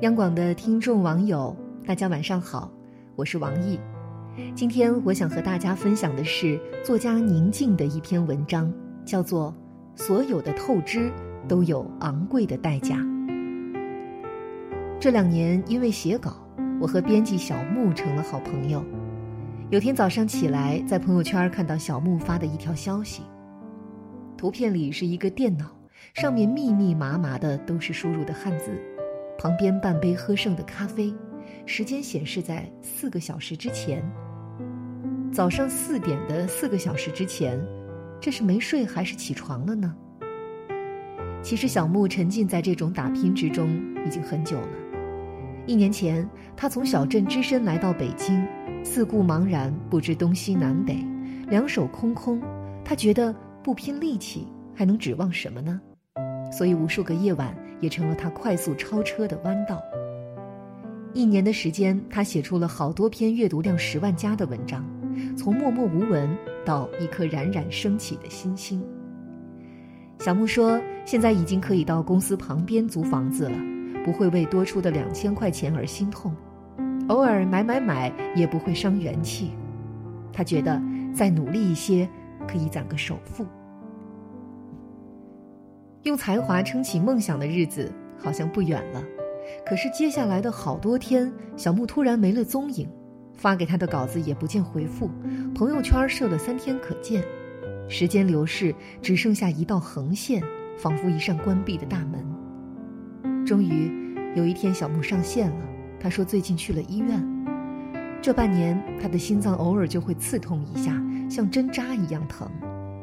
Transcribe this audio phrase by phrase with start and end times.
[0.00, 1.54] 央广的听众网友，
[1.86, 2.72] 大家晚上好，
[3.16, 3.78] 我是王毅。
[4.54, 8.72] 今天我想和大家分享的是作家宁静的一篇文章，
[9.04, 9.54] 叫做
[10.02, 11.12] 《所有的透支
[11.46, 12.96] 都有昂贵的代价》。
[14.98, 16.34] 这两年因为写稿，
[16.80, 18.82] 我和编辑小木成了好朋友。
[19.68, 23.20] 有天早上起来，在朋友圈看到小木发的一条消息，
[24.34, 25.66] 图片里是一个电脑，
[26.14, 28.70] 上面密密麻麻的都是输入的汉字。
[29.40, 31.10] 旁边半杯喝剩的咖啡，
[31.64, 34.04] 时间显示在四个小时之前。
[35.32, 37.58] 早上四点的四个小时之前，
[38.20, 39.96] 这是没睡还是起床了呢？
[41.42, 43.70] 其实小木沉浸在这种打拼之中
[44.06, 44.68] 已经很久了。
[45.64, 48.46] 一年前，他从小镇只身来到北京，
[48.84, 50.98] 四顾茫然，不知东西南北，
[51.48, 52.38] 两手空空。
[52.84, 55.80] 他觉得不拼力气，还能指望什么呢？
[56.52, 57.56] 所以无数个夜晚。
[57.80, 59.80] 也成了他快速超车的弯道。
[61.12, 64.84] 一年的时间，他写出了好多篇阅读量十万加的文章，
[65.36, 66.28] 从默默无闻
[66.64, 68.80] 到一颗冉冉升起的新星。
[70.20, 73.58] 小木说：“现在已经可以到公司旁边租房子了，
[74.04, 76.32] 不会为多出的两千块钱而心痛，
[77.08, 79.50] 偶尔买买买也不会伤元气。
[80.32, 80.80] 他觉得
[81.14, 82.08] 再努力一些，
[82.46, 83.44] 可以攒个首付。”
[86.02, 89.04] 用才华撑起梦想的日子好像不远了，
[89.66, 92.88] 可是接下来的好多天，小木突然没了踪影，
[93.34, 95.10] 发给他的稿子也不见回复，
[95.54, 97.22] 朋友圈设了三天可见，
[97.86, 100.42] 时间流逝，只剩下一道横线，
[100.78, 103.44] 仿佛一扇关闭的大门。
[103.44, 105.68] 终于，有一天小木上线了，
[106.00, 107.22] 他说最近去了医院，
[108.22, 110.98] 这半年他的心脏偶尔就会刺痛一下，
[111.28, 112.50] 像针扎一样疼，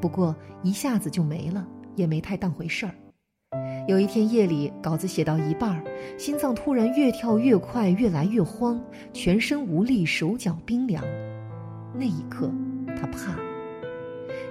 [0.00, 1.66] 不过一下子就没了。
[1.96, 2.94] 也没太当回事儿。
[3.88, 5.82] 有一天夜里，稿子写到一半儿，
[6.18, 8.80] 心脏突然越跳越快，越来越慌，
[9.12, 11.02] 全身无力，手脚冰凉。
[11.94, 12.50] 那一刻，
[12.96, 13.38] 他怕。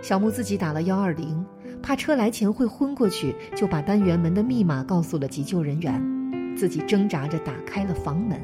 [0.00, 1.44] 小木自己打了幺二零，
[1.82, 8.40] 怕车来前会昏过去，就把单元门的密码告诉了急救人员，自己挣扎着打开了房门。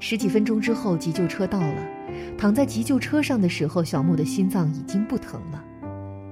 [0.00, 1.88] 十几分钟之后，急救车到了。
[2.36, 5.62] 躺在急救车上的时候，小木的心脏已经不疼了。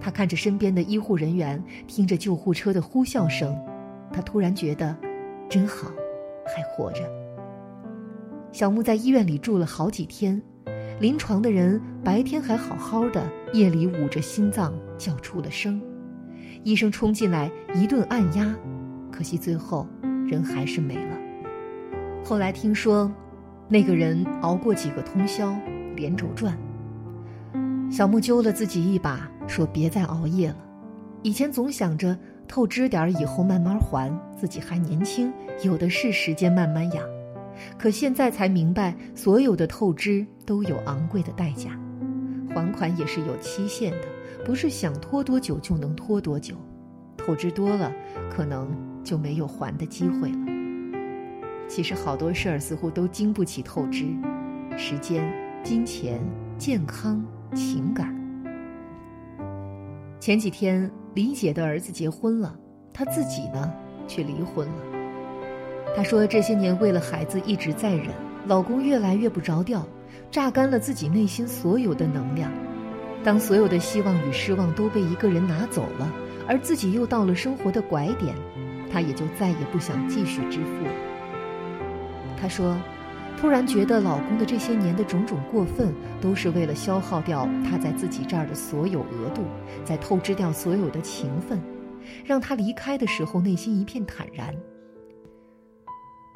[0.00, 3.55] 他看着身边的医护人员，听着救护车的呼啸声，
[4.12, 4.97] 他突然觉得，
[5.49, 5.91] 真好，
[6.47, 7.00] 还活着。
[8.50, 10.41] 小木在医院里住了好几天，
[10.99, 13.22] 临床的人白天还好好的，
[13.53, 15.81] 夜里捂着心脏叫出了声，
[16.65, 18.56] 医生冲进来一顿按压，
[19.12, 19.87] 可惜最后
[20.27, 21.16] 人还是没了。
[22.25, 23.12] 后来听说，
[23.69, 25.55] 那个人熬过几个通宵，
[25.94, 26.59] 连轴转。
[27.91, 30.56] 小木揪了自己一把，说：“别再熬夜了。
[31.22, 32.16] 以前总想着
[32.47, 35.33] 透支点儿，以后慢慢还，自己还年轻，
[35.65, 37.05] 有的是时间慢慢养。
[37.77, 41.78] 可现在才明白，所有的透支都有昂贵的代价，
[42.55, 44.06] 还款也是有期限的，
[44.44, 46.55] 不是想拖多久就能拖多久。
[47.16, 47.93] 透支多了，
[48.31, 48.71] 可能
[49.03, 50.39] 就没有还的机会了。
[51.69, 54.06] 其实好多事儿似乎都经不起透支，
[54.77, 55.28] 时间、
[55.65, 56.21] 金钱、
[56.56, 57.21] 健康。”
[57.53, 58.20] 情感。
[60.21, 62.55] 前几天，李姐的儿子结婚了，
[62.93, 63.73] 她自己呢
[64.07, 64.75] 却离婚了。
[65.97, 68.09] 她说这些年为了孩子一直在忍，
[68.47, 69.83] 老公越来越不着调，
[70.31, 72.53] 榨干了自己内心所有的能量。
[73.25, 76.13] 当所有的希望与失望都被一个人拿走了，
[76.47, 78.37] 而自己又到了生活的拐点，
[78.93, 80.93] 她也就再也不想继续支付了。
[82.39, 82.77] 她说。
[83.37, 89.43] 突然觉得老公的这些年的种种过分，都是为了消耗掉他在自己这儿的所有额度，
[89.85, 91.59] 在透支掉所有的情分，
[92.25, 94.55] 让他离开的时候内心一片坦然。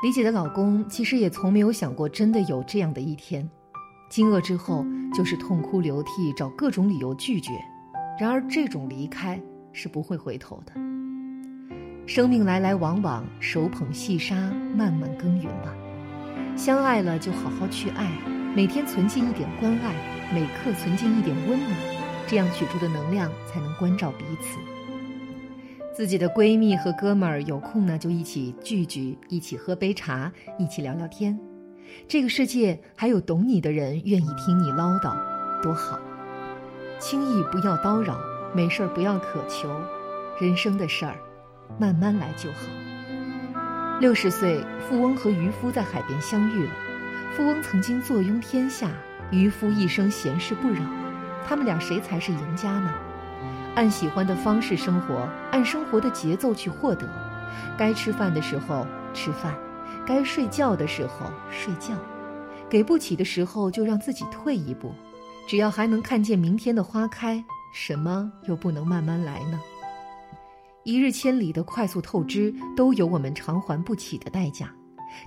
[0.03, 3.49] 李姐的老公其实也从没有想过真的有这样的一天，
[4.11, 4.85] 惊愕之后
[5.15, 7.53] 就是痛哭流涕，找各种理由拒绝。
[8.19, 9.41] 然而这种离开
[9.73, 10.73] 是不会回头的。
[12.07, 14.35] 生命来来往往，手捧细沙，
[14.75, 15.75] 慢慢耕耘吧。
[16.57, 18.11] 相爱了就好好去爱，
[18.55, 19.93] 每天存进一点关爱，
[20.33, 21.73] 每刻存进一点温暖，
[22.27, 24.59] 这样取出的能量才能关照彼此。
[25.93, 31.39] 自己的闺蜜和哥们儿有空呢，就一起聚聚，一起喝杯茶，一起聊聊天。
[32.09, 35.15] 这个世界还有懂你的人，愿意听你唠叨，
[35.63, 35.99] 多好。
[37.01, 38.19] 轻易不要叨扰，
[38.55, 39.69] 没事儿不要渴求，
[40.41, 41.17] 人生的事儿，
[41.79, 42.94] 慢慢来就好。
[44.01, 46.73] 六十岁，富翁和渔夫在海边相遇了。
[47.33, 48.91] 富翁曾经坐拥天下，
[49.31, 50.81] 渔夫一生闲事不扰。
[51.47, 52.93] 他们俩谁才是赢家呢？
[53.77, 57.09] 按喜欢的方式生活，按生活的节奏去获得。
[57.79, 59.55] 该吃饭的时候吃饭，
[60.05, 61.95] 该睡觉的时候睡觉，
[62.69, 64.93] 给不起的时候就让自己退一步。
[65.47, 67.43] 只要还能看见明天的花开，
[67.73, 69.61] 什么又不能慢慢来呢？
[70.85, 74.71] 一日千里的快速透支，都有我们偿还不起的代价。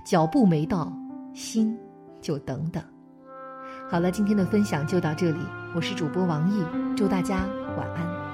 [0.04, 0.92] 脚步没到，
[1.34, 1.76] 心
[2.20, 2.82] 就等等。
[3.90, 5.40] 好了，今天的分享就到这里，
[5.74, 6.62] 我是主播王毅，
[6.96, 7.46] 祝大家
[7.76, 8.27] 晚安。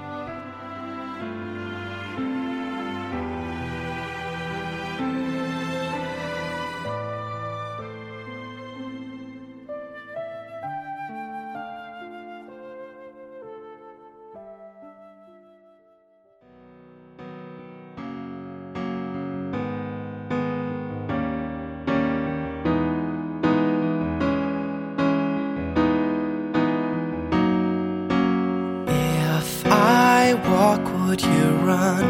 [31.15, 32.05] Would you run?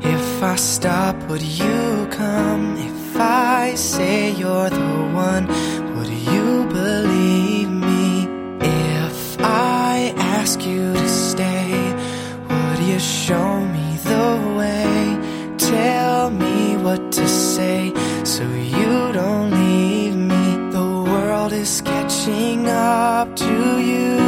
[0.00, 2.74] If I stop, would you come?
[2.78, 5.46] If I say you're the one,
[5.94, 8.26] would you believe me?
[8.62, 11.92] If I ask you to stay,
[12.48, 15.56] would you show me the way?
[15.58, 17.92] Tell me what to say
[18.24, 20.44] so you don't leave me.
[20.78, 24.19] The world is catching up to you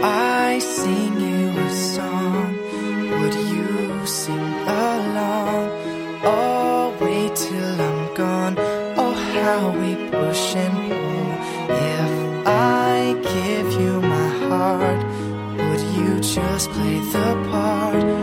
[0.00, 2.67] I sing you a song,
[3.10, 4.52] would you sing
[4.84, 5.64] along?
[6.24, 8.54] Oh, wait till I'm gone.
[9.02, 11.30] Oh, how we push and pull.
[11.94, 15.00] If I give you my heart,
[15.58, 18.18] would you just play the part?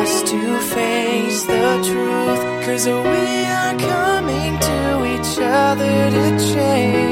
[0.00, 2.42] Us to face the truth.
[2.64, 7.09] Cause we are coming to each other to change.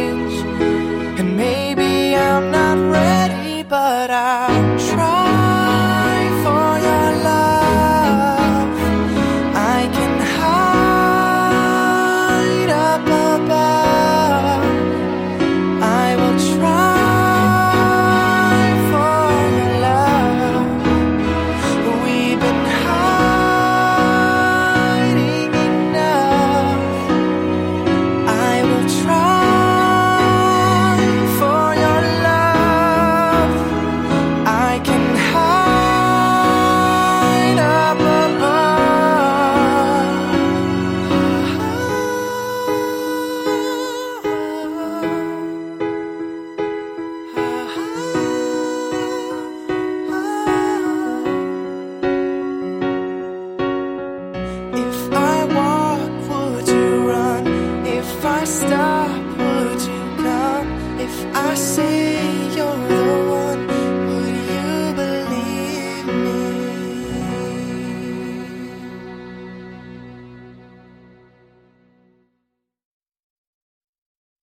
[58.48, 60.68] stop, would you come?
[60.98, 63.07] If I say you're